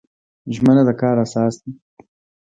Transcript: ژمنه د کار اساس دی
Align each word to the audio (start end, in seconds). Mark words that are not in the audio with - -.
ژمنه 0.55 0.83
د 0.87 0.91
کار 1.01 1.15
اساس 1.25 1.53
دی 1.63 1.71